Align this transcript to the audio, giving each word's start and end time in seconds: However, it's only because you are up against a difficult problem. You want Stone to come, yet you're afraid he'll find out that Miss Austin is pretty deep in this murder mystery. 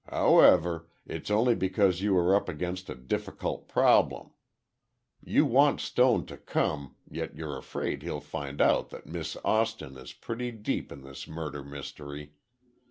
However, 0.09 0.89
it's 1.05 1.29
only 1.29 1.53
because 1.53 2.01
you 2.01 2.17
are 2.17 2.33
up 2.35 2.49
against 2.49 2.89
a 2.89 2.95
difficult 2.95 3.67
problem. 3.67 4.31
You 5.23 5.45
want 5.45 5.79
Stone 5.79 6.25
to 6.25 6.37
come, 6.37 6.95
yet 7.07 7.35
you're 7.35 7.55
afraid 7.55 8.01
he'll 8.01 8.19
find 8.19 8.61
out 8.61 8.89
that 8.89 9.05
Miss 9.05 9.37
Austin 9.45 9.95
is 9.97 10.11
pretty 10.11 10.49
deep 10.53 10.91
in 10.91 11.03
this 11.03 11.27
murder 11.27 11.63
mystery. 11.63 12.33